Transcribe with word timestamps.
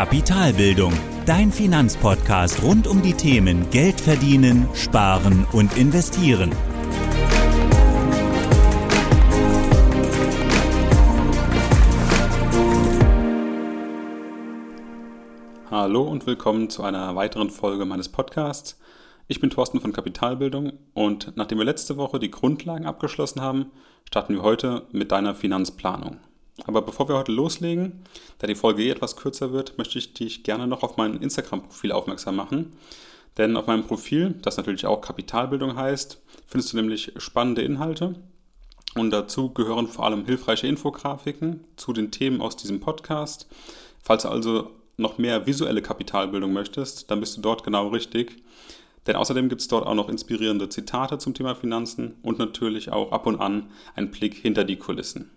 Kapitalbildung, 0.00 0.94
dein 1.26 1.52
Finanzpodcast 1.52 2.62
rund 2.62 2.86
um 2.86 3.02
die 3.02 3.12
Themen 3.12 3.68
Geld 3.68 4.00
verdienen, 4.00 4.66
sparen 4.72 5.46
und 5.52 5.76
investieren. 5.76 6.52
Hallo 15.70 16.04
und 16.04 16.24
willkommen 16.26 16.70
zu 16.70 16.82
einer 16.82 17.14
weiteren 17.14 17.50
Folge 17.50 17.84
meines 17.84 18.08
Podcasts. 18.08 18.80
Ich 19.28 19.38
bin 19.38 19.50
Thorsten 19.50 19.80
von 19.80 19.92
Kapitalbildung 19.92 20.72
und 20.94 21.36
nachdem 21.36 21.58
wir 21.58 21.66
letzte 21.66 21.98
Woche 21.98 22.18
die 22.18 22.30
Grundlagen 22.30 22.86
abgeschlossen 22.86 23.42
haben, 23.42 23.66
starten 24.06 24.32
wir 24.32 24.42
heute 24.42 24.86
mit 24.92 25.12
deiner 25.12 25.34
Finanzplanung. 25.34 26.20
Aber 26.66 26.82
bevor 26.82 27.08
wir 27.08 27.16
heute 27.16 27.32
loslegen, 27.32 28.04
da 28.38 28.46
die 28.46 28.54
Folge 28.54 28.82
eh 28.82 28.90
etwas 28.90 29.16
kürzer 29.16 29.52
wird, 29.52 29.78
möchte 29.78 29.98
ich 29.98 30.14
dich 30.14 30.42
gerne 30.42 30.66
noch 30.66 30.82
auf 30.82 30.96
mein 30.96 31.20
Instagram-Profil 31.20 31.92
aufmerksam 31.92 32.36
machen. 32.36 32.72
Denn 33.38 33.56
auf 33.56 33.66
meinem 33.66 33.84
Profil, 33.84 34.34
das 34.42 34.56
natürlich 34.56 34.86
auch 34.86 35.00
Kapitalbildung 35.00 35.76
heißt, 35.76 36.20
findest 36.46 36.72
du 36.72 36.76
nämlich 36.76 37.12
spannende 37.16 37.62
Inhalte. 37.62 38.14
Und 38.96 39.10
dazu 39.10 39.50
gehören 39.50 39.86
vor 39.86 40.04
allem 40.04 40.26
hilfreiche 40.26 40.66
Infografiken 40.66 41.64
zu 41.76 41.92
den 41.92 42.10
Themen 42.10 42.40
aus 42.40 42.56
diesem 42.56 42.80
Podcast. 42.80 43.46
Falls 44.02 44.24
du 44.24 44.28
also 44.28 44.70
noch 44.96 45.18
mehr 45.18 45.46
visuelle 45.46 45.80
Kapitalbildung 45.80 46.52
möchtest, 46.52 47.10
dann 47.10 47.20
bist 47.20 47.36
du 47.36 47.40
dort 47.40 47.62
genau 47.62 47.88
richtig. 47.88 48.42
Denn 49.06 49.16
außerdem 49.16 49.48
gibt 49.48 49.62
es 49.62 49.68
dort 49.68 49.86
auch 49.86 49.94
noch 49.94 50.08
inspirierende 50.08 50.68
Zitate 50.68 51.18
zum 51.18 51.34
Thema 51.34 51.54
Finanzen 51.54 52.16
und 52.22 52.38
natürlich 52.38 52.90
auch 52.90 53.12
ab 53.12 53.26
und 53.26 53.40
an 53.40 53.70
einen 53.94 54.10
Blick 54.10 54.34
hinter 54.34 54.64
die 54.64 54.76
Kulissen. 54.76 55.30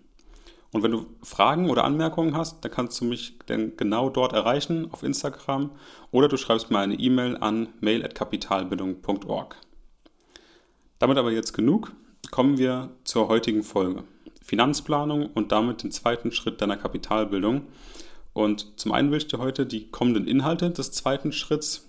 Und 0.74 0.82
wenn 0.82 0.90
du 0.90 1.06
Fragen 1.22 1.70
oder 1.70 1.84
Anmerkungen 1.84 2.36
hast, 2.36 2.64
dann 2.64 2.72
kannst 2.72 3.00
du 3.00 3.04
mich 3.04 3.38
dann 3.46 3.76
genau 3.76 4.10
dort 4.10 4.32
erreichen 4.32 4.88
auf 4.90 5.04
Instagram 5.04 5.70
oder 6.10 6.26
du 6.26 6.36
schreibst 6.36 6.72
mir 6.72 6.80
eine 6.80 6.96
E-Mail 6.96 7.36
an 7.36 7.68
mail.kapitalbildung.org. 7.80 9.54
Damit 10.98 11.16
aber 11.16 11.30
jetzt 11.30 11.52
genug, 11.52 11.92
kommen 12.32 12.58
wir 12.58 12.90
zur 13.04 13.28
heutigen 13.28 13.62
Folge. 13.62 14.02
Finanzplanung 14.42 15.30
und 15.32 15.52
damit 15.52 15.84
den 15.84 15.92
zweiten 15.92 16.32
Schritt 16.32 16.60
deiner 16.60 16.76
Kapitalbildung. 16.76 17.68
Und 18.32 18.80
zum 18.80 18.90
einen 18.90 19.12
will 19.12 19.18
ich 19.18 19.28
dir 19.28 19.38
heute 19.38 19.66
die 19.66 19.92
kommenden 19.92 20.26
Inhalte 20.26 20.72
des 20.72 20.90
zweiten 20.90 21.30
Schritts 21.30 21.88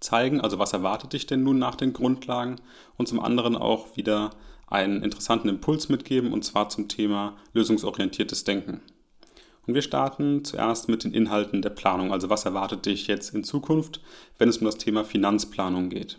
zeigen, 0.00 0.42
also 0.42 0.58
was 0.58 0.74
erwartet 0.74 1.14
dich 1.14 1.24
denn 1.24 1.42
nun 1.42 1.58
nach 1.58 1.74
den 1.74 1.94
Grundlagen 1.94 2.56
und 2.98 3.08
zum 3.08 3.20
anderen 3.20 3.56
auch 3.56 3.96
wieder 3.96 4.28
einen 4.74 5.02
interessanten 5.02 5.48
Impuls 5.48 5.88
mitgeben 5.88 6.32
und 6.32 6.44
zwar 6.44 6.68
zum 6.68 6.88
Thema 6.88 7.36
lösungsorientiertes 7.52 8.44
Denken. 8.44 8.80
Und 9.66 9.74
wir 9.74 9.82
starten 9.82 10.44
zuerst 10.44 10.88
mit 10.88 11.04
den 11.04 11.14
Inhalten 11.14 11.62
der 11.62 11.70
Planung, 11.70 12.12
also 12.12 12.28
was 12.28 12.44
erwartet 12.44 12.84
dich 12.84 13.06
jetzt 13.06 13.34
in 13.34 13.44
Zukunft, 13.44 14.00
wenn 14.36 14.48
es 14.48 14.58
um 14.58 14.66
das 14.66 14.76
Thema 14.76 15.04
Finanzplanung 15.04 15.88
geht. 15.88 16.18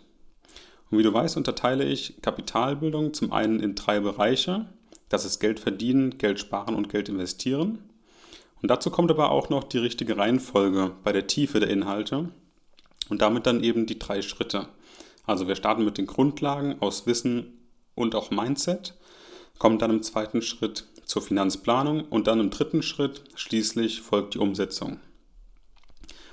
Und 0.90 0.98
wie 0.98 1.02
du 1.02 1.12
weißt, 1.12 1.36
unterteile 1.36 1.84
ich 1.84 2.20
Kapitalbildung 2.22 3.12
zum 3.12 3.32
einen 3.32 3.60
in 3.60 3.74
drei 3.74 4.00
Bereiche. 4.00 4.66
Das 5.08 5.24
ist 5.24 5.38
Geld 5.38 5.60
verdienen, 5.60 6.18
Geld 6.18 6.40
sparen 6.40 6.74
und 6.74 6.88
Geld 6.88 7.08
investieren. 7.08 7.78
Und 8.62 8.70
dazu 8.70 8.90
kommt 8.90 9.10
aber 9.10 9.30
auch 9.30 9.48
noch 9.48 9.64
die 9.64 9.78
richtige 9.78 10.16
Reihenfolge 10.16 10.92
bei 11.04 11.12
der 11.12 11.26
Tiefe 11.26 11.60
der 11.60 11.70
Inhalte 11.70 12.30
und 13.08 13.22
damit 13.22 13.46
dann 13.46 13.62
eben 13.62 13.86
die 13.86 13.98
drei 13.98 14.22
Schritte. 14.22 14.68
Also 15.26 15.46
wir 15.46 15.56
starten 15.56 15.84
mit 15.84 15.98
den 15.98 16.06
Grundlagen 16.06 16.76
aus 16.80 17.06
Wissen, 17.06 17.55
und 17.96 18.14
auch 18.14 18.30
Mindset, 18.30 18.94
kommen 19.58 19.80
dann 19.80 19.90
im 19.90 20.02
zweiten 20.02 20.42
Schritt 20.42 20.86
zur 21.04 21.22
Finanzplanung 21.22 22.04
und 22.04 22.28
dann 22.28 22.38
im 22.38 22.50
dritten 22.50 22.82
Schritt 22.82 23.24
schließlich 23.34 24.02
folgt 24.02 24.34
die 24.34 24.38
Umsetzung. 24.38 25.00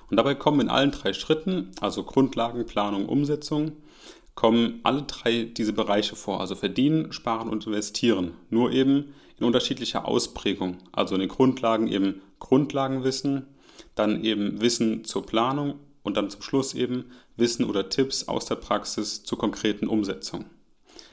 Und 0.10 0.18
dabei 0.18 0.36
kommen 0.36 0.60
in 0.60 0.70
allen 0.70 0.92
drei 0.92 1.14
Schritten, 1.14 1.72
also 1.82 2.04
Grundlagen, 2.04 2.68
Planung, 2.68 3.08
Umsetzung, 3.08 3.78
kommen 4.36 4.80
alle 4.84 5.04
drei 5.04 5.44
diese 5.44 5.74
Bereiche 5.74 6.16
vor, 6.16 6.42
also 6.42 6.56
verdienen, 6.56 7.12
sparen 7.12 7.50
und 7.50 7.66
investieren, 7.66 8.34
nur 8.50 8.72
eben 8.72 9.14
in 9.40 9.46
unterschiedlicher 9.46 10.08
Ausprägung. 10.08 10.78
Also 10.92 11.16
in 11.16 11.22
den 11.22 11.30
Grundlagen 11.30 11.88
eben 11.88 12.22
Grundlagenwissen, 12.40 13.48
dann 13.96 14.24
eben 14.24 14.62
Wissen 14.62 15.06
zur 15.06 15.26
Planung 15.26 15.80
und 16.04 16.18
dann 16.18 16.30
zum 16.30 16.42
Schluss 16.42 16.74
eben 16.74 17.06
Wissen 17.38 17.66
oder 17.66 17.90
Tipps 17.90 18.28
aus 18.28 18.46
der 18.46 18.56
Praxis 18.56 19.24
zur 19.24 19.38
konkreten 19.38 19.88
Umsetzung. 19.88 20.46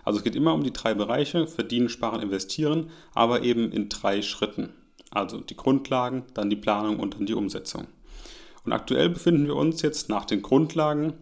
Also 0.05 0.19
es 0.19 0.25
geht 0.25 0.37
immer 0.37 0.55
um 0.55 0.63
die 0.63 0.73
drei 0.73 0.95
Bereiche, 0.95 1.47
verdienen, 1.47 1.89
sparen, 1.89 2.23
investieren, 2.23 2.91
aber 3.15 3.43
eben 3.43 3.73
in 3.73 3.89
drei 3.89 4.23
Schritten. 4.23 4.73
Also 5.11 5.41
die 5.41 5.57
Grundlagen, 5.57 6.25
dann 6.35 6.51
die 6.51 6.57
Planung 6.57 7.01
und 7.01 7.15
dann 7.15 7.27
die 7.27 7.35
Umsetzung. 7.35 7.89
Und 8.65 8.73
aktuell 8.73 9.09
befinden 9.09 9.47
wir 9.47 9.57
uns 9.57 9.83
jetzt 9.83 10.09
nach 10.09 10.25
den 10.25 10.43
Grundlagen 10.43 11.15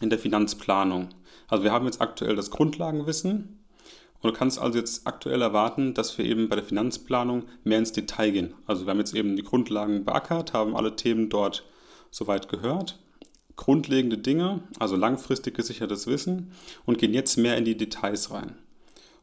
in 0.00 0.10
der 0.10 0.18
Finanzplanung. 0.18 1.08
Also 1.48 1.64
wir 1.64 1.72
haben 1.72 1.86
jetzt 1.86 2.00
aktuell 2.00 2.36
das 2.36 2.50
Grundlagenwissen 2.50 3.60
und 4.20 4.32
du 4.32 4.36
kannst 4.36 4.58
also 4.58 4.78
jetzt 4.78 5.06
aktuell 5.06 5.42
erwarten, 5.42 5.94
dass 5.94 6.16
wir 6.18 6.24
eben 6.24 6.48
bei 6.48 6.56
der 6.56 6.64
Finanzplanung 6.64 7.44
mehr 7.62 7.78
ins 7.78 7.92
Detail 7.92 8.30
gehen. 8.30 8.54
Also 8.66 8.86
wir 8.86 8.90
haben 8.90 8.98
jetzt 8.98 9.14
eben 9.14 9.36
die 9.36 9.42
Grundlagen 9.42 10.04
beackert, 10.04 10.52
haben 10.52 10.76
alle 10.76 10.96
Themen 10.96 11.28
dort 11.28 11.64
soweit 12.10 12.48
gehört 12.48 13.03
grundlegende 13.56 14.18
Dinge, 14.18 14.60
also 14.78 14.96
langfristig 14.96 15.54
gesichertes 15.54 16.06
Wissen 16.06 16.52
und 16.86 16.98
gehen 16.98 17.14
jetzt 17.14 17.36
mehr 17.36 17.56
in 17.56 17.64
die 17.64 17.76
Details 17.76 18.30
rein. 18.30 18.56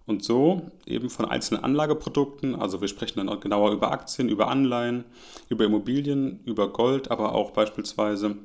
Und 0.08 0.24
so 0.24 0.72
eben 0.86 1.09
von 1.09 1.25
einzelnen 1.25 1.64
Anlageprodukten, 1.64 2.56
also 2.56 2.81
wir 2.81 2.88
sprechen 2.88 3.25
dann 3.25 3.40
genauer 3.40 3.72
über 3.72 3.91
Aktien, 3.91 4.30
über 4.30 4.47
Anleihen, 4.47 5.06
über 5.47 5.66
Immobilien, 5.66 6.41
über 6.46 6.74
Gold, 6.74 7.12
aber 7.12 7.36
auch 7.36 7.52
beispielsweise, 7.52 8.36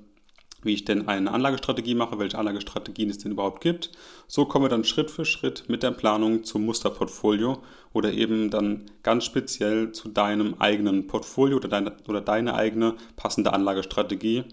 wie 0.63 0.75
ich 0.75 0.85
denn 0.85 1.09
eine 1.09 1.31
Anlagestrategie 1.31 1.95
mache, 1.95 2.19
welche 2.19 2.39
Anlagestrategien 2.39 3.09
es 3.09 3.19
denn 3.19 3.33
überhaupt 3.33 3.63
gibt. 3.63 3.91
So 4.27 4.45
kommen 4.45 4.67
wir 4.67 4.69
dann 4.69 4.85
Schritt 4.85 5.11
für 5.11 5.25
Schritt 5.25 5.65
mit 5.69 5.83
der 5.83 5.93
Planung 5.93 6.45
zum 6.45 6.65
Musterportfolio 6.67 7.59
oder 7.93 8.13
eben 8.13 8.51
dann 8.51 8.85
ganz 9.03 9.25
speziell 9.25 9.93
zu 9.93 10.09
deinem 10.09 10.55
eigenen 10.59 11.07
Portfolio 11.07 11.57
oder 11.57 11.69
deine, 11.69 11.97
oder 12.07 12.21
deine 12.21 12.55
eigene 12.55 12.95
passende 13.17 13.53
Anlagestrategie 13.53 14.45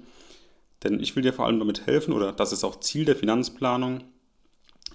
denn 0.83 0.99
ich 0.99 1.15
will 1.15 1.23
dir 1.23 1.33
vor 1.33 1.45
allem 1.45 1.59
damit 1.59 1.85
helfen, 1.85 2.13
oder 2.13 2.31
das 2.31 2.51
ist 2.51 2.63
auch 2.63 2.79
Ziel 2.79 3.05
der 3.05 3.15
Finanzplanung, 3.15 4.03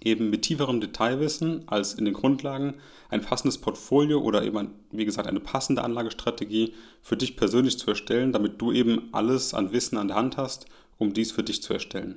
eben 0.03 0.31
mit 0.31 0.43
tieferem 0.43 0.81
Detailwissen 0.81 1.67
als 1.67 1.95
in 1.95 2.05
den 2.05 2.15
Grundlagen 2.15 2.75
ein 3.09 3.23
passendes 3.23 3.59
Portfolio 3.59 4.21
oder 4.21 4.45
eben, 4.45 4.71
wie 4.93 5.05
gesagt, 5.05 5.29
eine 5.29 5.41
passende 5.41 5.83
Anlagestrategie 5.83 6.75
für 7.03 7.17
dich 7.17 7.37
persönlich 7.37 7.79
zu 7.79 7.89
erstellen, 7.91 8.33
damit 8.33 8.61
du 8.61 8.73
eben 8.73 9.09
alles 9.13 9.55
an 9.55 9.73
Wissen 9.73 9.99
an 9.99 10.09
der 10.09 10.17
Hand 10.17 10.37
hast, 10.37 10.67
um 10.99 11.13
dies 11.13 11.33
für 11.33 11.43
dich 11.43 11.63
zu 11.63 11.73
erstellen. 11.73 12.17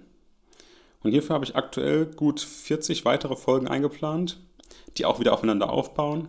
Und 1.03 1.11
hierfür 1.11 1.33
habe 1.33 1.45
ich 1.45 1.55
aktuell 1.55 2.05
gut 2.05 2.39
40 2.39 3.05
weitere 3.05 3.35
Folgen 3.35 3.67
eingeplant, 3.67 4.39
die 4.97 5.05
auch 5.05 5.19
wieder 5.19 5.33
aufeinander 5.33 5.71
aufbauen. 5.71 6.27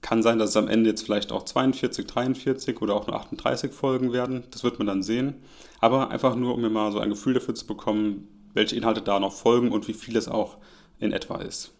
Kann 0.00 0.22
sein, 0.22 0.38
dass 0.38 0.50
es 0.50 0.56
am 0.56 0.68
Ende 0.68 0.90
jetzt 0.90 1.02
vielleicht 1.02 1.32
auch 1.32 1.44
42, 1.44 2.06
43 2.06 2.80
oder 2.80 2.94
auch 2.94 3.06
nur 3.06 3.16
38 3.16 3.72
Folgen 3.72 4.12
werden. 4.12 4.44
Das 4.50 4.62
wird 4.62 4.78
man 4.78 4.86
dann 4.86 5.02
sehen. 5.02 5.34
Aber 5.80 6.10
einfach 6.10 6.36
nur, 6.36 6.54
um 6.54 6.60
mir 6.60 6.70
mal 6.70 6.92
so 6.92 6.98
ein 6.98 7.10
Gefühl 7.10 7.34
dafür 7.34 7.54
zu 7.54 7.66
bekommen, 7.66 8.28
welche 8.54 8.76
Inhalte 8.76 9.02
da 9.02 9.18
noch 9.20 9.32
folgen 9.32 9.72
und 9.72 9.88
wie 9.88 9.94
viel 9.94 10.16
es 10.16 10.28
auch 10.28 10.58
in 10.98 11.12
etwa 11.12 11.36
ist. 11.36 11.72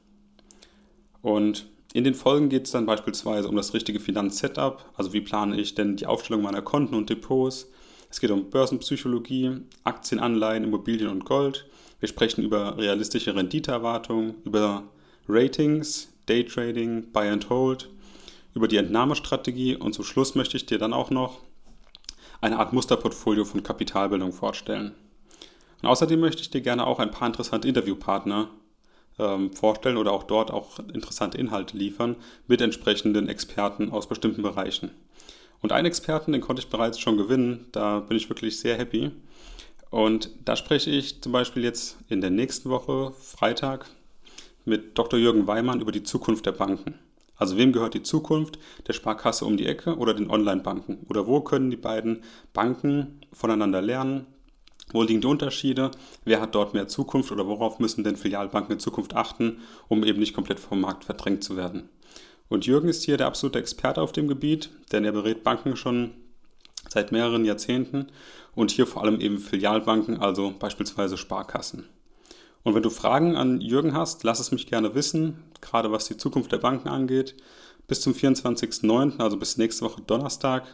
Und 1.22 1.68
in 1.92 2.04
den 2.04 2.14
Folgen 2.14 2.48
geht 2.48 2.66
es 2.66 2.72
dann 2.72 2.86
beispielsweise 2.86 3.48
um 3.48 3.56
das 3.56 3.72
richtige 3.74 3.98
Finanzsetup, 3.98 4.84
also 4.96 5.12
wie 5.12 5.20
plane 5.20 5.58
ich 5.58 5.74
denn 5.74 5.96
die 5.96 6.06
Aufstellung 6.06 6.42
meiner 6.42 6.62
Konten 6.62 6.94
und 6.94 7.08
Depots. 7.08 7.70
Es 8.10 8.20
geht 8.20 8.30
um 8.30 8.50
Börsenpsychologie, 8.50 9.62
Aktien, 9.84 10.20
Anleihen, 10.20 10.64
Immobilien 10.64 11.08
und 11.08 11.24
Gold. 11.24 11.66
Wir 12.00 12.08
sprechen 12.08 12.44
über 12.44 12.76
realistische 12.78 13.34
Renditeerwartungen, 13.34 14.36
über 14.44 14.84
Ratings, 15.28 16.12
Daytrading, 16.26 17.10
Buy 17.12 17.28
and 17.28 17.50
Hold, 17.50 17.90
über 18.54 18.68
die 18.68 18.76
Entnahmestrategie 18.76 19.76
und 19.76 19.94
zum 19.94 20.04
Schluss 20.04 20.34
möchte 20.34 20.56
ich 20.56 20.66
dir 20.66 20.78
dann 20.78 20.92
auch 20.92 21.10
noch 21.10 21.40
eine 22.40 22.58
Art 22.58 22.72
Musterportfolio 22.72 23.44
von 23.44 23.62
Kapitalbildung 23.62 24.32
vorstellen. 24.32 24.94
Und 25.82 25.88
außerdem 25.88 26.20
möchte 26.20 26.42
ich 26.42 26.50
dir 26.50 26.60
gerne 26.60 26.86
auch 26.86 26.98
ein 26.98 27.10
paar 27.10 27.28
interessante 27.28 27.68
Interviewpartner 27.68 28.50
ähm, 29.18 29.52
vorstellen 29.52 29.96
oder 29.96 30.12
auch 30.12 30.24
dort 30.24 30.50
auch 30.50 30.78
interessante 30.92 31.38
Inhalte 31.38 31.76
liefern 31.76 32.16
mit 32.46 32.60
entsprechenden 32.60 33.28
Experten 33.28 33.90
aus 33.90 34.08
bestimmten 34.08 34.42
Bereichen. 34.42 34.90
Und 35.60 35.72
einen 35.72 35.86
Experten, 35.86 36.32
den 36.32 36.40
konnte 36.40 36.62
ich 36.62 36.68
bereits 36.68 37.00
schon 37.00 37.16
gewinnen, 37.16 37.66
da 37.72 38.00
bin 38.00 38.16
ich 38.16 38.28
wirklich 38.28 38.60
sehr 38.60 38.76
happy. 38.76 39.10
Und 39.90 40.30
da 40.44 40.54
spreche 40.54 40.90
ich 40.90 41.20
zum 41.20 41.32
Beispiel 41.32 41.64
jetzt 41.64 41.98
in 42.08 42.20
der 42.20 42.30
nächsten 42.30 42.70
Woche, 42.70 43.12
Freitag, 43.20 43.86
mit 44.64 44.98
Dr. 44.98 45.18
Jürgen 45.18 45.46
Weimann 45.46 45.80
über 45.80 45.92
die 45.92 46.02
Zukunft 46.02 46.46
der 46.46 46.52
Banken. 46.52 46.98
Also 47.38 47.56
wem 47.56 47.72
gehört 47.72 47.94
die 47.94 48.02
Zukunft? 48.02 48.58
Der 48.86 48.92
Sparkasse 48.92 49.44
um 49.44 49.56
die 49.56 49.66
Ecke 49.66 49.96
oder 49.96 50.12
den 50.12 50.28
Online-Banken? 50.28 51.06
Oder 51.08 51.26
wo 51.26 51.40
können 51.40 51.70
die 51.70 51.76
beiden 51.76 52.22
Banken 52.52 53.20
voneinander 53.32 53.80
lernen? 53.80 54.26
Wo 54.92 55.02
liegen 55.02 55.20
die 55.20 55.26
Unterschiede? 55.26 55.90
Wer 56.24 56.40
hat 56.40 56.54
dort 56.54 56.74
mehr 56.74 56.88
Zukunft 56.88 57.30
oder 57.30 57.46
worauf 57.46 57.78
müssen 57.78 58.04
denn 58.04 58.16
Filialbanken 58.16 58.72
in 58.72 58.80
Zukunft 58.80 59.14
achten, 59.14 59.60
um 59.86 60.02
eben 60.02 60.18
nicht 60.18 60.34
komplett 60.34 60.60
vom 60.60 60.80
Markt 60.80 61.04
verdrängt 61.04 61.44
zu 61.44 61.56
werden? 61.56 61.88
Und 62.48 62.66
Jürgen 62.66 62.88
ist 62.88 63.04
hier 63.04 63.18
der 63.18 63.26
absolute 63.26 63.58
Experte 63.58 64.00
auf 64.00 64.12
dem 64.12 64.26
Gebiet, 64.26 64.70
denn 64.90 65.04
er 65.04 65.12
berät 65.12 65.44
Banken 65.44 65.76
schon 65.76 66.12
seit 66.88 67.12
mehreren 67.12 67.44
Jahrzehnten 67.44 68.06
und 68.54 68.70
hier 68.70 68.86
vor 68.86 69.02
allem 69.02 69.20
eben 69.20 69.38
Filialbanken, 69.38 70.20
also 70.20 70.54
beispielsweise 70.58 71.18
Sparkassen. 71.18 71.84
Und 72.68 72.74
wenn 72.74 72.82
du 72.82 72.90
Fragen 72.90 73.34
an 73.34 73.62
Jürgen 73.62 73.94
hast, 73.94 74.24
lass 74.24 74.40
es 74.40 74.52
mich 74.52 74.66
gerne 74.66 74.94
wissen, 74.94 75.42
gerade 75.62 75.90
was 75.90 76.06
die 76.06 76.18
Zukunft 76.18 76.52
der 76.52 76.58
Banken 76.58 76.88
angeht. 76.88 77.34
Bis 77.86 78.02
zum 78.02 78.12
24.09., 78.12 79.20
also 79.20 79.38
bis 79.38 79.56
nächste 79.56 79.86
Woche 79.86 80.02
Donnerstag, 80.02 80.66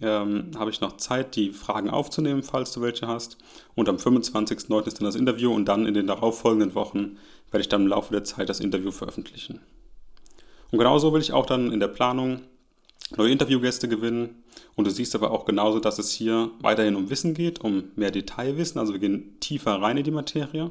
ähm, 0.00 0.50
habe 0.58 0.72
ich 0.72 0.80
noch 0.80 0.96
Zeit, 0.96 1.36
die 1.36 1.52
Fragen 1.52 1.90
aufzunehmen, 1.90 2.42
falls 2.42 2.72
du 2.72 2.80
welche 2.80 3.06
hast. 3.06 3.38
Und 3.76 3.88
am 3.88 3.98
25.09. 3.98 4.88
ist 4.88 4.98
dann 4.98 5.04
das 5.04 5.14
Interview 5.14 5.54
und 5.54 5.66
dann 5.66 5.86
in 5.86 5.94
den 5.94 6.08
darauffolgenden 6.08 6.74
Wochen 6.74 7.18
werde 7.52 7.60
ich 7.60 7.68
dann 7.68 7.82
im 7.82 7.86
Laufe 7.86 8.12
der 8.12 8.24
Zeit 8.24 8.48
das 8.48 8.58
Interview 8.58 8.90
veröffentlichen. 8.90 9.60
Und 10.72 10.78
genauso 10.78 11.12
will 11.12 11.20
ich 11.20 11.32
auch 11.32 11.46
dann 11.46 11.70
in 11.70 11.78
der 11.78 11.86
Planung 11.86 12.40
neue 13.16 13.30
Interviewgäste 13.30 13.86
gewinnen. 13.86 14.42
Und 14.74 14.88
du 14.88 14.90
siehst 14.90 15.14
aber 15.14 15.30
auch 15.30 15.44
genauso, 15.44 15.78
dass 15.78 16.00
es 16.00 16.10
hier 16.10 16.50
weiterhin 16.62 16.96
um 16.96 17.10
Wissen 17.10 17.34
geht, 17.34 17.60
um 17.60 17.92
mehr 17.94 18.10
Detailwissen. 18.10 18.80
Also 18.80 18.92
wir 18.92 18.98
gehen 18.98 19.38
tiefer 19.38 19.80
rein 19.80 19.98
in 19.98 20.02
die 20.02 20.10
Materie. 20.10 20.68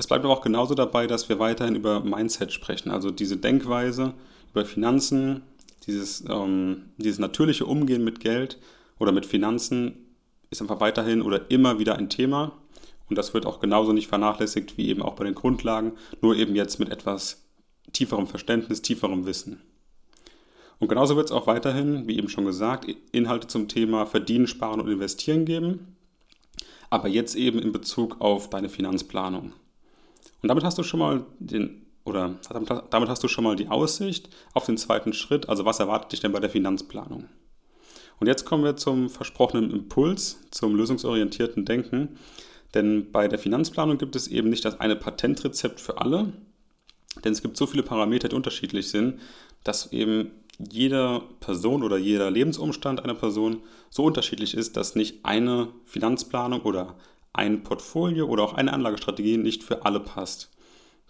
Es 0.00 0.06
bleibt 0.06 0.24
aber 0.24 0.32
auch 0.32 0.40
genauso 0.40 0.74
dabei, 0.74 1.06
dass 1.06 1.28
wir 1.28 1.38
weiterhin 1.38 1.74
über 1.74 2.00
Mindset 2.00 2.54
sprechen, 2.54 2.90
also 2.90 3.10
diese 3.10 3.36
Denkweise 3.36 4.14
über 4.50 4.64
Finanzen, 4.64 5.42
dieses, 5.86 6.24
ähm, 6.26 6.86
dieses 6.96 7.18
natürliche 7.18 7.66
Umgehen 7.66 8.02
mit 8.02 8.18
Geld 8.18 8.56
oder 8.98 9.12
mit 9.12 9.26
Finanzen 9.26 10.06
ist 10.48 10.62
einfach 10.62 10.80
weiterhin 10.80 11.20
oder 11.20 11.50
immer 11.50 11.78
wieder 11.78 11.96
ein 11.96 12.08
Thema. 12.08 12.52
Und 13.10 13.18
das 13.18 13.34
wird 13.34 13.44
auch 13.44 13.60
genauso 13.60 13.92
nicht 13.92 14.08
vernachlässigt 14.08 14.78
wie 14.78 14.88
eben 14.88 15.02
auch 15.02 15.16
bei 15.16 15.24
den 15.24 15.34
Grundlagen, 15.34 15.92
nur 16.22 16.34
eben 16.34 16.56
jetzt 16.56 16.80
mit 16.80 16.88
etwas 16.88 17.44
tieferem 17.92 18.26
Verständnis, 18.26 18.80
tieferem 18.80 19.26
Wissen. 19.26 19.60
Und 20.78 20.88
genauso 20.88 21.14
wird 21.14 21.26
es 21.26 21.32
auch 21.32 21.46
weiterhin, 21.46 22.08
wie 22.08 22.16
eben 22.16 22.30
schon 22.30 22.46
gesagt, 22.46 22.86
Inhalte 23.12 23.48
zum 23.48 23.68
Thema 23.68 24.06
Verdienen, 24.06 24.46
Sparen 24.46 24.80
und 24.80 24.88
Investieren 24.88 25.44
geben, 25.44 25.94
aber 26.88 27.08
jetzt 27.08 27.34
eben 27.34 27.58
in 27.58 27.72
Bezug 27.72 28.18
auf 28.22 28.48
deine 28.48 28.70
Finanzplanung. 28.70 29.52
Und 30.42 30.48
damit 30.48 30.64
hast 30.64 30.78
du 30.78 30.82
schon 30.82 31.00
mal 31.00 31.24
den 31.38 31.86
oder 32.04 32.34
damit 32.90 33.08
hast 33.08 33.22
du 33.22 33.28
schon 33.28 33.44
mal 33.44 33.56
die 33.56 33.68
Aussicht 33.68 34.30
auf 34.54 34.66
den 34.66 34.78
zweiten 34.78 35.12
Schritt, 35.12 35.48
also 35.48 35.64
was 35.64 35.80
erwartet 35.80 36.12
dich 36.12 36.20
denn 36.20 36.32
bei 36.32 36.40
der 36.40 36.50
Finanzplanung? 36.50 37.28
Und 38.18 38.26
jetzt 38.26 38.44
kommen 38.44 38.64
wir 38.64 38.76
zum 38.76 39.08
versprochenen 39.08 39.70
Impuls, 39.70 40.40
zum 40.50 40.74
lösungsorientierten 40.74 41.64
Denken. 41.64 42.16
Denn 42.74 43.10
bei 43.10 43.28
der 43.28 43.38
Finanzplanung 43.38 43.98
gibt 43.98 44.14
es 44.14 44.28
eben 44.28 44.50
nicht 44.50 44.64
das 44.64 44.78
eine 44.78 44.96
Patentrezept 44.96 45.80
für 45.80 45.98
alle, 45.98 46.32
denn 47.24 47.32
es 47.32 47.42
gibt 47.42 47.56
so 47.56 47.66
viele 47.66 47.82
Parameter, 47.82 48.28
die 48.28 48.36
unterschiedlich 48.36 48.88
sind, 48.88 49.20
dass 49.64 49.92
eben 49.92 50.30
jeder 50.58 51.22
Person 51.40 51.82
oder 51.82 51.96
jeder 51.96 52.30
Lebensumstand 52.30 53.02
einer 53.02 53.14
Person 53.14 53.62
so 53.88 54.04
unterschiedlich 54.04 54.54
ist, 54.54 54.76
dass 54.76 54.94
nicht 54.94 55.24
eine 55.24 55.68
Finanzplanung 55.84 56.60
oder 56.60 56.96
ein 57.32 57.62
Portfolio 57.62 58.26
oder 58.26 58.42
auch 58.42 58.54
eine 58.54 58.72
Anlagestrategie 58.72 59.36
nicht 59.36 59.62
für 59.62 59.84
alle 59.84 60.00
passt. 60.00 60.50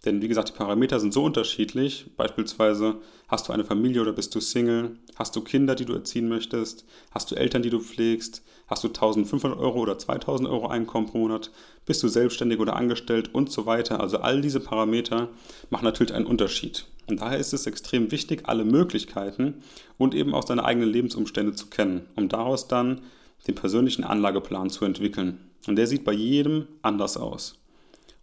Denn 0.04 0.22
wie 0.22 0.28
gesagt, 0.28 0.48
die 0.48 0.54
Parameter 0.54 0.98
sind 0.98 1.12
so 1.12 1.24
unterschiedlich. 1.24 2.06
Beispielsweise 2.16 3.00
hast 3.28 3.48
du 3.48 3.52
eine 3.52 3.64
Familie 3.64 4.00
oder 4.00 4.12
bist 4.12 4.34
du 4.34 4.40
Single? 4.40 4.96
Hast 5.16 5.36
du 5.36 5.42
Kinder, 5.42 5.74
die 5.74 5.84
du 5.84 5.92
erziehen 5.92 6.28
möchtest? 6.28 6.86
Hast 7.10 7.30
du 7.30 7.34
Eltern, 7.34 7.62
die 7.62 7.68
du 7.68 7.80
pflegst? 7.80 8.42
Hast 8.66 8.82
du 8.82 8.88
1500 8.88 9.58
Euro 9.58 9.80
oder 9.80 9.98
2000 9.98 10.48
Euro 10.48 10.68
Einkommen 10.68 11.06
pro 11.06 11.18
Monat? 11.18 11.50
Bist 11.84 12.02
du 12.02 12.08
selbstständig 12.08 12.60
oder 12.60 12.76
angestellt 12.76 13.34
und 13.34 13.50
so 13.50 13.66
weiter? 13.66 14.00
Also 14.00 14.18
all 14.18 14.40
diese 14.40 14.60
Parameter 14.60 15.28
machen 15.68 15.84
natürlich 15.84 16.14
einen 16.14 16.26
Unterschied. 16.26 16.86
Und 17.06 17.20
daher 17.20 17.38
ist 17.38 17.52
es 17.52 17.66
extrem 17.66 18.10
wichtig, 18.10 18.44
alle 18.48 18.64
Möglichkeiten 18.64 19.62
und 19.98 20.14
eben 20.14 20.32
auch 20.32 20.44
deine 20.44 20.64
eigenen 20.64 20.88
Lebensumstände 20.88 21.54
zu 21.54 21.66
kennen, 21.66 22.06
um 22.16 22.28
daraus 22.28 22.68
dann 22.68 23.02
den 23.46 23.54
persönlichen 23.54 24.04
Anlageplan 24.04 24.70
zu 24.70 24.84
entwickeln. 24.84 25.49
Und 25.66 25.76
der 25.76 25.86
sieht 25.86 26.04
bei 26.04 26.12
jedem 26.12 26.66
anders 26.82 27.16
aus. 27.16 27.58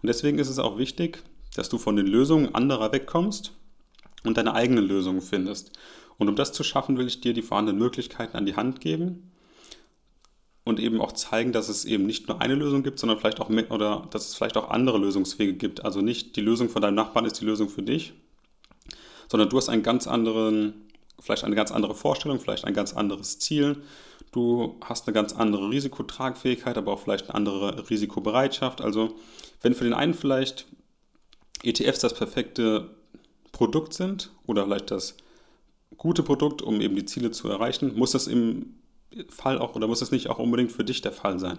Und 0.02 0.08
deswegen 0.08 0.40
ist 0.40 0.50
es 0.50 0.60
auch 0.60 0.78
wichtig, 0.78 1.24
dass 1.56 1.70
du 1.70 1.78
von 1.78 1.96
den 1.96 2.08
Lösungen 2.08 2.54
anderer 2.54 2.92
wegkommst 2.92 3.54
und 4.24 4.38
deine 4.38 4.54
eigene 4.54 4.82
Lösung 4.82 5.22
findest. 5.22 5.72
Und 6.18 6.30
um 6.30 6.36
das 6.36 6.52
zu 6.52 6.64
schaffen, 6.64 6.98
will 6.98 7.08
ich 7.08 7.22
dir 7.22 7.34
die 7.34 7.42
vorhandenen 7.42 7.80
Möglichkeiten 7.80 8.38
an 8.38 8.46
die 8.46 8.56
Hand 8.56 8.82
geben 8.82 9.32
und 10.68 10.80
eben 10.80 11.00
auch 11.00 11.14
zeigen, 11.14 11.52
dass 11.52 11.70
es 11.70 11.86
eben 11.86 12.06
nicht 12.06 12.28
nur 12.28 12.42
eine 12.42 12.56
Lösung 12.56 12.84
gibt, 12.84 13.00
sondern 13.00 13.20
vielleicht 13.20 13.40
auch 13.40 13.50
mehr, 13.50 13.72
oder 13.72 14.08
dass 14.12 14.28
es 14.28 14.36
vielleicht 14.36 14.58
auch 14.58 14.70
andere 14.70 14.98
Lösungswege 14.98 15.54
gibt. 15.54 15.86
Also 15.86 16.02
nicht 16.02 16.36
die 16.36 16.42
Lösung 16.42 16.70
von 16.70 16.82
deinem 16.82 16.96
Nachbarn 16.96 17.26
ist 17.26 17.40
die 17.40 17.46
Lösung 17.46 17.70
für 17.70 17.84
dich, 17.84 18.14
sondern 19.30 19.50
du 19.50 19.58
hast 19.58 19.70
einen 19.70 19.84
ganz 19.84 20.08
anderen, 20.08 20.87
vielleicht 21.20 21.44
eine 21.44 21.56
ganz 21.56 21.72
andere 21.72 21.96
Vorstellung, 21.96 22.40
vielleicht 22.40 22.66
ein 22.66 22.74
ganz 22.74 22.94
anderes 22.94 23.40
Ziel. 23.40 23.84
Du 24.32 24.78
hast 24.84 25.08
eine 25.08 25.14
ganz 25.14 25.34
andere 25.34 25.70
Risikotragfähigkeit, 25.70 26.78
aber 26.78 26.94
auch 26.94 27.00
vielleicht 27.00 27.26
eine 27.26 27.36
andere 27.36 27.90
Risikobereitschaft. 27.90 28.82
Also 28.82 29.16
wenn 29.62 29.74
für 29.74 29.84
den 29.84 29.94
einen 29.94 30.14
vielleicht 30.14 30.68
ETFs 31.64 32.00
das 32.00 32.14
perfekte 32.14 32.92
Produkt 33.52 33.94
sind 33.94 34.32
oder 34.46 34.66
vielleicht 34.66 34.92
das 34.92 35.16
gute 35.98 36.24
Produkt, 36.24 36.62
um 36.62 36.82
eben 36.82 36.96
die 36.96 37.06
Ziele 37.06 37.32
zu 37.32 37.50
erreichen, 37.50 37.94
muss 37.96 38.12
das 38.12 38.28
im 38.28 38.76
Fall 39.30 39.58
auch 39.58 39.76
oder 39.76 39.88
muss 39.88 40.00
das 40.00 40.12
nicht 40.12 40.30
auch 40.30 40.38
unbedingt 40.38 40.72
für 40.72 40.84
dich 40.84 41.02
der 41.02 41.12
Fall 41.12 41.40
sein. 41.40 41.58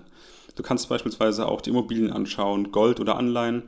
Du 0.54 0.62
kannst 0.62 0.88
beispielsweise 0.88 1.46
auch 1.46 1.60
die 1.60 1.70
Immobilien 1.70 2.12
anschauen, 2.12 2.70
Gold 2.70 3.00
oder 3.00 3.16
Anleihen 3.16 3.64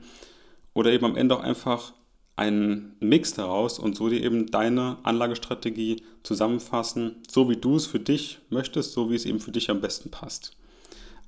oder 0.75 0.93
eben 0.93 1.05
am 1.05 1.17
Ende 1.17 1.37
auch 1.37 1.43
einfach 1.43 1.93
einen 2.41 2.97
Mix 3.01 3.35
daraus 3.35 3.79
und 3.79 3.97
so 3.97 4.09
dir 4.09 4.23
eben 4.23 4.51
deine 4.51 4.97
Anlagestrategie 5.03 6.03
zusammenfassen, 6.23 7.17
so 7.29 7.49
wie 7.49 7.57
du 7.57 7.77
es 7.77 7.87
für 7.87 8.01
dich 8.01 8.39
möchtest, 8.49 8.93
so 8.93 9.11
wie 9.11 9.15
es 9.15 9.27
eben 9.27 9.41
für 9.41 9.53
dich 9.53 9.71
am 9.71 9.81
besten 9.81 10.11
passt. 10.11 10.57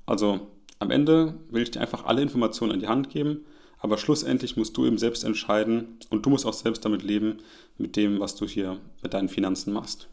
Also 0.07 0.49
am 0.79 0.91
Ende 0.91 1.35
will 1.51 1.63
ich 1.63 1.71
dir 1.71 1.81
einfach 1.81 2.05
alle 2.07 2.23
Informationen 2.23 2.73
an 2.73 2.81
die 2.81 2.89
Hand 2.89 3.11
geben 3.11 3.45
aber 3.83 3.99
schlussendlich 3.99 4.57
musst 4.57 4.77
du 4.77 4.87
eben 4.87 4.97
selbst 4.97 5.25
entscheiden 5.25 5.99
und 6.09 6.25
du 6.25 6.31
musst 6.31 6.47
auch 6.47 6.53
selbst 6.53 6.85
damit 6.85 7.03
leben, 7.03 7.39
mit 7.79 7.97
dem, 7.97 8.21
was 8.21 8.37
du 8.37 8.47
hier 8.47 8.79
mit 9.03 9.13
deinen 9.13 9.29
Finanzen 9.29 9.73
machst. 9.73 10.07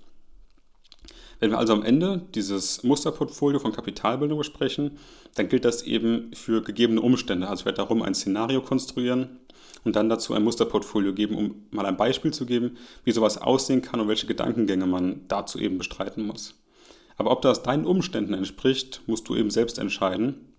Wenn 1.40 1.52
wir 1.52 1.58
also 1.58 1.74
am 1.74 1.84
Ende 1.84 2.22
dieses 2.36 2.84
Musterportfolio 2.84 3.60
von 3.60 3.72
Kapitalbildung 3.72 4.38
besprechen, 4.38 4.98
dann 5.36 5.48
gilt 5.48 5.64
das 5.64 5.84
eben 5.84 6.32
für 6.34 6.62
gegebene 6.62 7.02
Umstände. 7.02 7.48
Also 7.48 7.62
ich 7.62 7.66
werde 7.66 7.78
darum 7.78 8.02
ein 8.02 8.14
Szenario 8.14 8.62
konstruieren 8.62 9.40
und 9.86 9.96
dann 9.96 10.10
dazu 10.10 10.34
ein 10.34 10.44
Musterportfolio 10.44 11.14
geben, 11.14 11.36
um 11.36 11.56
mal 11.72 11.86
ein 11.86 11.98
Beispiel 11.98 12.34
zu 12.34 12.46
geben, 12.46 12.78
wie 13.06 13.12
sowas 13.12 13.38
aussehen 13.38 13.82
kann 13.82 14.02
und 14.02 14.10
welche 14.10 14.28
Gedankengänge 14.28 14.86
man 14.86 15.22
dazu 15.28 15.60
eben 15.60 15.78
bestreiten 15.78 16.26
muss. 16.26 16.56
Aber 17.18 17.32
ob 17.32 17.42
das 17.42 17.64
deinen 17.64 17.86
Umständen 17.86 18.34
entspricht, 18.34 19.02
musst 19.08 19.28
du 19.30 19.36
eben 19.36 19.50
selbst 19.50 19.78
entscheiden. 19.78 20.54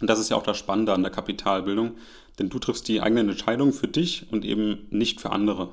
Und 0.00 0.08
das 0.08 0.18
ist 0.18 0.30
ja 0.30 0.36
auch 0.36 0.42
das 0.42 0.58
Spannende 0.58 0.92
an 0.92 1.02
der 1.02 1.12
Kapitalbildung, 1.12 1.96
denn 2.38 2.48
du 2.48 2.58
triffst 2.58 2.88
die 2.88 3.00
eigenen 3.00 3.28
Entscheidungen 3.28 3.72
für 3.72 3.88
dich 3.88 4.26
und 4.30 4.44
eben 4.44 4.86
nicht 4.90 5.20
für 5.20 5.30
andere. 5.30 5.72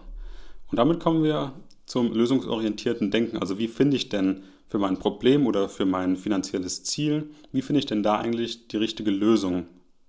Und 0.69 0.77
damit 0.77 0.99
kommen 0.99 1.23
wir 1.23 1.53
zum 1.87 2.13
lösungsorientierten 2.13 3.09
Denken. 3.09 3.37
Also 3.37 3.57
wie 3.57 3.67
finde 3.67 3.97
ich 3.97 4.09
denn 4.09 4.43
für 4.67 4.77
mein 4.77 4.99
Problem 4.99 5.47
oder 5.47 5.69
für 5.69 5.85
mein 5.85 6.17
finanzielles 6.17 6.83
Ziel, 6.83 7.31
wie 7.51 7.61
finde 7.63 7.79
ich 7.79 7.85
denn 7.85 8.03
da 8.03 8.19
eigentlich 8.19 8.67
die 8.67 8.77
richtige 8.77 9.09
Lösung 9.09 9.65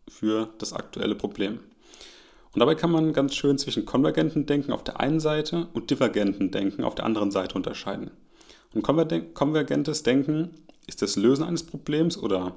für 0.08 0.50
das 0.58 0.74
aktuelle 0.74 1.14
Problem? 1.14 1.60
Und 2.52 2.60
dabei 2.60 2.74
kann 2.74 2.90
man 2.90 3.12
ganz 3.12 3.34
schön 3.36 3.56
zwischen 3.56 3.86
konvergenten 3.86 4.46
Denken 4.46 4.72
auf 4.72 4.82
der 4.82 5.00
einen 5.00 5.20
Seite 5.20 5.68
und 5.74 5.90
divergenten 5.90 6.50
Denken 6.50 6.82
auf 6.82 6.96
der 6.96 7.04
anderen 7.04 7.30
Seite 7.30 7.54
unterscheiden. 7.54 8.10
Und 8.74 8.82
konvergentes 8.82 10.02
Denken 10.02 10.50
ist 10.86 11.00
das 11.02 11.16
Lösen 11.16 11.44
eines 11.44 11.62
Problems 11.62 12.18
oder 12.18 12.56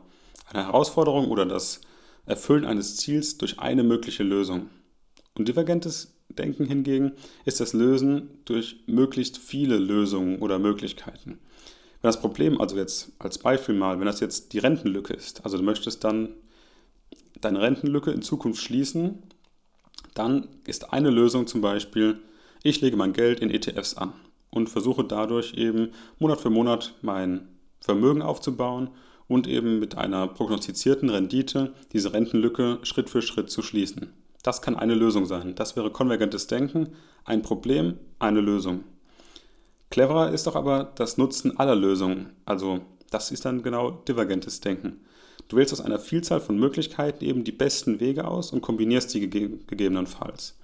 eine 0.52 0.66
Herausforderung 0.66 1.30
oder 1.30 1.46
das 1.46 1.82
Erfüllen 2.26 2.66
eines 2.66 2.98
Ziels 2.98 3.38
durch 3.38 3.60
eine 3.60 3.84
mögliche 3.84 4.24
Lösung. 4.24 4.70
Und 5.36 5.48
divergentes 5.48 6.16
Denken 6.36 6.66
hingegen 6.66 7.14
ist 7.46 7.60
das 7.60 7.74
Lösen 7.74 8.30
durch 8.46 8.78
möglichst 8.88 9.38
viele 9.38 9.78
Lösungen 9.78 10.40
oder 10.40 10.60
Möglichkeiten. 10.60 11.40
Wenn 12.02 12.10
das 12.10 12.20
Problem, 12.20 12.60
also 12.60 12.76
jetzt 12.78 13.12
als 13.20 13.38
Beispiel 13.38 13.76
mal, 13.76 14.00
wenn 14.00 14.08
das 14.08 14.20
jetzt 14.20 14.54
die 14.54 14.60
Rentenlücke 14.60 15.14
ist, 15.14 15.44
also 15.46 15.58
du 15.58 15.64
möchtest 15.64 16.04
dann 16.04 16.30
deine 17.40 17.62
Rentenlücke 17.62 18.12
in 18.12 18.22
Zukunft 18.22 18.62
schließen, 18.62 19.22
dann 20.14 20.48
ist 20.66 20.94
eine 20.94 21.10
Lösung 21.10 21.48
zum 21.48 21.62
Beispiel, 21.62 22.20
ich 22.64 22.82
lege 22.82 22.98
mein 22.98 23.14
Geld 23.14 23.40
in 23.40 23.50
ETFs 23.50 23.96
an 23.96 24.14
und 24.50 24.70
versuche 24.70 25.04
dadurch 25.04 25.54
eben 25.54 25.92
Monat 26.20 26.42
für 26.42 26.50
Monat 26.50 26.96
mein 27.02 27.48
Vermögen 27.80 28.22
aufzubauen 28.22 28.90
und 29.28 29.48
eben 29.48 29.80
mit 29.80 29.98
einer 29.98 30.28
prognostizierten 30.28 31.10
Rendite 31.10 31.74
diese 31.94 32.14
Rentenlücke 32.14 32.80
Schritt 32.84 33.10
für 33.10 33.22
Schritt 33.22 33.50
zu 33.50 33.62
schließen. 33.62 34.12
Das 34.44 34.62
kann 34.62 34.76
eine 34.76 34.96
Lösung 34.96 35.26
sein. 35.26 35.56
Das 35.56 35.76
wäre 35.76 35.92
konvergentes 35.92 36.48
Denken, 36.48 36.90
ein 37.26 37.42
Problem, 37.42 37.98
eine 38.20 38.42
Lösung. 38.42 38.84
Cleverer 39.90 40.32
ist 40.32 40.48
doch 40.48 40.56
aber 40.56 40.92
das 40.96 41.18
Nutzen 41.18 41.60
aller 41.60 41.76
Lösungen. 41.76 42.32
Also 42.46 42.82
das 43.10 43.32
ist 43.32 43.46
dann 43.46 43.62
genau 43.62 43.92
divergentes 43.92 44.62
Denken. 44.62 45.02
Du 45.48 45.58
wählst 45.58 45.74
aus 45.74 45.82
einer 45.82 46.00
Vielzahl 46.00 46.40
von 46.40 46.58
Möglichkeiten 46.58 47.26
eben 47.26 47.44
die 47.44 47.52
besten 47.52 48.00
Wege 48.00 48.26
aus 48.26 48.52
und 48.52 48.62
kombinierst 48.62 49.14
die 49.14 49.30
gegebenenfalls. 49.30 50.58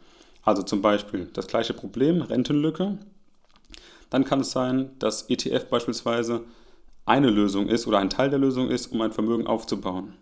Also 0.44 0.64
zum 0.64 0.82
Beispiel 0.82 1.30
das 1.34 1.48
gleiche 1.48 1.74
Problem, 1.74 2.22
Rentenlücke. 2.22 2.98
Dann 4.10 4.24
kann 4.24 4.40
es 4.40 4.52
sein, 4.52 4.92
dass 5.00 5.30
ETF 5.30 5.66
beispielsweise 5.66 6.46
eine 7.06 7.30
Lösung 7.30 7.68
ist 7.68 7.86
oder 7.86 8.00
ein 8.00 8.10
Teil 8.10 8.30
der 8.30 8.40
Lösung 8.40 8.70
ist, 8.70 8.88
um 8.88 9.02
ein 9.02 9.12
Vermögen 9.12 9.46
aufzubauen. 9.46 10.14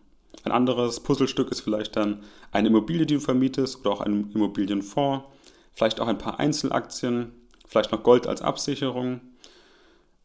Ein 0.46 0.52
anderes 0.52 1.00
Puzzlestück 1.00 1.52
ist 1.52 1.62
vielleicht 1.62 1.96
dann 1.96 2.22
eine 2.52 2.68
Immobilie, 2.68 3.08
die 3.08 3.16
du 3.16 3.20
vermietest 3.20 3.80
oder 3.80 3.92
auch 3.92 4.02
ein 4.02 4.30
Immobilienfonds, 4.34 5.26
vielleicht 5.74 6.00
auch 6.00 6.08
ein 6.08 6.20
paar 6.20 6.40
Einzelaktien, 6.40 7.32
vielleicht 7.68 7.92
noch 7.92 8.04
Gold 8.04 8.28
als 8.28 8.44
Absicherung. 8.44 9.22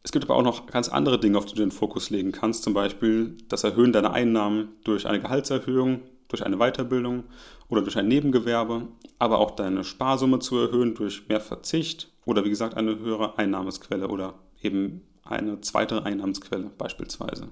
Es 0.03 0.11
gibt 0.11 0.25
aber 0.25 0.35
auch 0.35 0.43
noch 0.43 0.67
ganz 0.67 0.89
andere 0.89 1.19
Dinge, 1.19 1.39
auf 1.39 1.47
die 1.47 1.55
du 1.55 1.61
den 1.61 1.71
Fokus 1.71 2.11
legen 2.11 2.31
kannst, 2.31 2.61
zum 2.61 2.75
Beispiel 2.75 3.35
das 3.49 3.63
Erhöhen 3.63 3.93
deiner 3.93 4.13
Einnahmen 4.13 4.69
durch 4.83 5.07
eine 5.07 5.19
Gehaltserhöhung, 5.19 6.01
durch 6.27 6.45
eine 6.45 6.57
Weiterbildung 6.57 7.23
oder 7.67 7.81
durch 7.81 7.97
ein 7.97 8.07
Nebengewerbe, 8.07 8.87
aber 9.17 9.39
auch 9.39 9.51
deine 9.51 9.83
Sparsumme 9.83 10.37
zu 10.37 10.55
erhöhen 10.57 10.93
durch 10.93 11.27
mehr 11.29 11.41
Verzicht 11.41 12.11
oder 12.25 12.45
wie 12.45 12.49
gesagt 12.49 12.77
eine 12.77 12.99
höhere 12.99 13.39
Einnahmesquelle 13.39 14.07
oder 14.07 14.35
eben 14.61 15.01
eine 15.23 15.61
zweite 15.61 16.05
Einnahmensquelle 16.05 16.69
beispielsweise. 16.77 17.47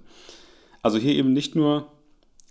Also 0.84 1.00
hier 1.00 1.16
eben 1.16 1.34
nicht 1.34 1.56
nur 1.56 1.92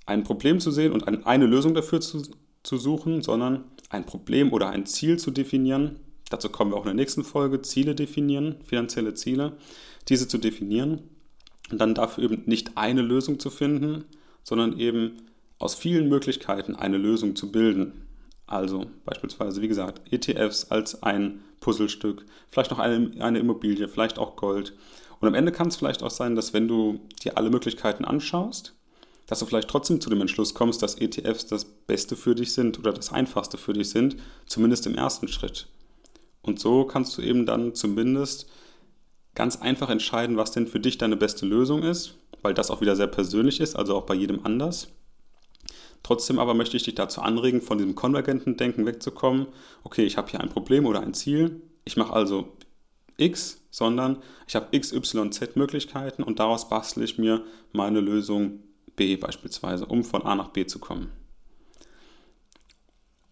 ein 0.08 0.24
Problem 0.24 0.58
zu 0.58 0.70
sehen 0.70 0.92
und 0.92 1.26
eine 1.26 1.46
Lösung 1.46 1.74
dafür 1.74 2.00
zu, 2.00 2.22
zu 2.62 2.78
suchen, 2.78 3.22
sondern 3.22 3.64
ein 3.90 4.06
Problem 4.06 4.52
oder 4.52 4.70
ein 4.70 4.86
Ziel 4.86 5.18
zu 5.18 5.30
definieren. 5.30 6.00
Dazu 6.30 6.48
kommen 6.48 6.72
wir 6.72 6.76
auch 6.76 6.84
in 6.84 6.88
der 6.88 6.94
nächsten 6.94 7.24
Folge. 7.24 7.62
Ziele 7.62 7.94
definieren, 7.94 8.56
finanzielle 8.64 9.14
Ziele, 9.14 9.56
diese 10.08 10.26
zu 10.26 10.38
definieren 10.38 11.02
und 11.70 11.80
dann 11.80 11.94
dafür 11.94 12.24
eben 12.24 12.42
nicht 12.46 12.76
eine 12.76 13.02
Lösung 13.02 13.38
zu 13.38 13.50
finden, 13.50 14.04
sondern 14.42 14.78
eben 14.78 15.12
aus 15.58 15.74
vielen 15.74 16.08
Möglichkeiten 16.08 16.74
eine 16.74 16.96
Lösung 16.96 17.36
zu 17.36 17.52
bilden. 17.52 18.06
Also 18.46 18.86
beispielsweise, 19.04 19.60
wie 19.60 19.68
gesagt, 19.68 20.10
ETFs 20.10 20.70
als 20.70 21.02
ein 21.02 21.40
Puzzlestück, 21.60 22.24
vielleicht 22.50 22.70
noch 22.70 22.78
eine, 22.78 23.10
eine 23.22 23.40
Immobilie, 23.40 23.88
vielleicht 23.88 24.18
auch 24.18 24.36
Gold. 24.36 24.72
Und 25.20 25.28
am 25.28 25.34
Ende 25.34 25.52
kann 25.52 25.68
es 25.68 25.76
vielleicht 25.76 26.02
auch 26.02 26.10
sein, 26.10 26.34
dass 26.34 26.54
wenn 26.54 26.68
du 26.68 27.00
dir 27.22 27.36
alle 27.36 27.50
Möglichkeiten 27.50 28.06
anschaust, 28.06 28.77
dass 29.28 29.38
du 29.38 29.46
vielleicht 29.46 29.68
trotzdem 29.68 30.00
zu 30.00 30.10
dem 30.10 30.22
Entschluss 30.22 30.54
kommst, 30.54 30.82
dass 30.82 30.96
ETFs 30.96 31.46
das 31.46 31.66
Beste 31.66 32.16
für 32.16 32.34
dich 32.34 32.54
sind 32.54 32.78
oder 32.78 32.92
das 32.92 33.12
Einfachste 33.12 33.58
für 33.58 33.74
dich 33.74 33.90
sind, 33.90 34.16
zumindest 34.46 34.86
im 34.86 34.94
ersten 34.94 35.28
Schritt. 35.28 35.68
Und 36.42 36.58
so 36.58 36.84
kannst 36.84 37.16
du 37.16 37.22
eben 37.22 37.44
dann 37.44 37.74
zumindest 37.74 38.48
ganz 39.34 39.56
einfach 39.56 39.90
entscheiden, 39.90 40.38
was 40.38 40.50
denn 40.50 40.66
für 40.66 40.80
dich 40.80 40.96
deine 40.96 41.16
beste 41.16 41.44
Lösung 41.44 41.82
ist, 41.82 42.14
weil 42.40 42.54
das 42.54 42.70
auch 42.70 42.80
wieder 42.80 42.96
sehr 42.96 43.06
persönlich 43.06 43.60
ist, 43.60 43.76
also 43.76 43.94
auch 43.96 44.06
bei 44.06 44.14
jedem 44.14 44.44
anders. 44.46 44.88
Trotzdem 46.02 46.38
aber 46.38 46.54
möchte 46.54 46.78
ich 46.78 46.84
dich 46.84 46.94
dazu 46.94 47.20
anregen, 47.20 47.60
von 47.60 47.76
diesem 47.76 47.94
konvergenten 47.94 48.56
Denken 48.56 48.86
wegzukommen. 48.86 49.46
Okay, 49.84 50.06
ich 50.06 50.16
habe 50.16 50.30
hier 50.30 50.40
ein 50.40 50.48
Problem 50.48 50.86
oder 50.86 51.00
ein 51.00 51.12
Ziel. 51.12 51.60
Ich 51.84 51.98
mache 51.98 52.14
also 52.14 52.56
X, 53.18 53.60
sondern 53.70 54.22
ich 54.46 54.56
habe 54.56 54.68
X, 54.70 54.92
Y, 54.92 55.32
Z 55.32 55.56
Möglichkeiten 55.56 56.22
und 56.22 56.38
daraus 56.38 56.70
bastle 56.70 57.04
ich 57.04 57.18
mir 57.18 57.44
meine 57.72 58.00
Lösung 58.00 58.60
B 58.98 59.16
beispielsweise, 59.16 59.86
um 59.86 60.04
von 60.04 60.22
A 60.22 60.34
nach 60.34 60.48
B 60.48 60.66
zu 60.66 60.78
kommen. 60.78 61.10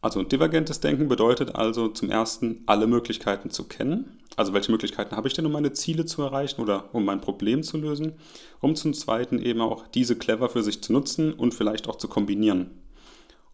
Also 0.00 0.22
divergentes 0.22 0.80
Denken 0.80 1.08
bedeutet 1.08 1.56
also 1.56 1.88
zum 1.88 2.10
ersten, 2.10 2.62
alle 2.66 2.86
Möglichkeiten 2.86 3.50
zu 3.50 3.64
kennen. 3.64 4.20
Also 4.36 4.52
welche 4.52 4.70
Möglichkeiten 4.70 5.16
habe 5.16 5.26
ich 5.26 5.34
denn, 5.34 5.46
um 5.46 5.52
meine 5.52 5.72
Ziele 5.72 6.06
zu 6.06 6.22
erreichen 6.22 6.60
oder 6.60 6.94
um 6.94 7.04
mein 7.04 7.20
Problem 7.20 7.62
zu 7.62 7.76
lösen? 7.76 8.12
Um 8.60 8.76
zum 8.76 8.94
zweiten 8.94 9.40
eben 9.40 9.60
auch 9.60 9.88
diese 9.88 10.16
clever 10.16 10.48
für 10.48 10.62
sich 10.62 10.82
zu 10.82 10.92
nutzen 10.92 11.32
und 11.32 11.54
vielleicht 11.54 11.88
auch 11.88 11.96
zu 11.96 12.06
kombinieren. 12.06 12.70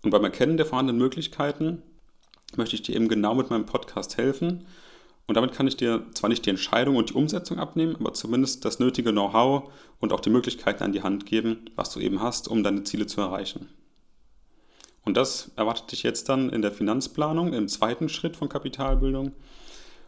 Und 0.02 0.11
beim 0.11 0.25
Erkennen 0.25 0.57
der 0.57 0.66
vorhandenen 0.66 1.00
Möglichkeiten 1.00 1.83
möchte 2.57 2.75
ich 2.75 2.83
dir 2.83 2.97
eben 2.97 3.09
genau 3.09 3.35
mit 3.35 3.49
meinem 3.49 3.64
Podcast 3.66 4.19
helfen. 4.19 4.66
Und 5.26 5.37
damit 5.37 5.52
kann 5.52 5.67
ich 5.67 5.76
dir 5.76 6.05
zwar 6.14 6.29
nicht 6.29 6.45
die 6.45 6.50
Entscheidung 6.50 6.97
und 6.97 7.11
die 7.11 7.14
Umsetzung 7.14 7.59
abnehmen, 7.59 7.97
aber 7.97 8.12
zumindest 8.12 8.64
das 8.64 8.79
nötige 8.81 9.12
Know-how 9.12 9.73
und 10.00 10.12
auch 10.12 10.21
die 10.21 10.31
Möglichkeiten 10.31 10.83
an 10.83 10.93
die 10.93 11.02
Hand 11.02 11.26
geben, 11.26 11.71
was 11.76 11.91
du 11.91 12.00
eben 12.00 12.21
hast, 12.21 12.49
um 12.49 12.62
deine 12.62 12.83
Ziele 12.83 13.07
zu 13.07 13.21
erreichen. 13.21 13.69
Und 15.05 15.17
das 15.17 15.50
erwartet 15.57 15.93
dich 15.93 16.02
jetzt 16.02 16.29
dann 16.29 16.50
in 16.50 16.62
der 16.62 16.73
Finanzplanung, 16.73 17.52
im 17.52 17.69
zweiten 17.69 18.09
Schritt 18.09 18.37
von 18.37 18.49
Kapitalbildung. 18.49 19.33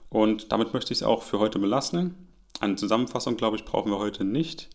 Und 0.08 0.52
damit 0.52 0.72
möchte 0.72 0.92
ich 0.92 1.00
es 1.00 1.02
auch 1.02 1.22
für 1.22 1.38
heute 1.38 1.58
belassen. 1.58 2.14
Eine 2.60 2.76
Zusammenfassung, 2.76 3.36
glaube 3.36 3.56
ich, 3.56 3.64
brauchen 3.64 3.90
wir 3.90 3.98
heute 3.98 4.24
nicht. 4.24 4.68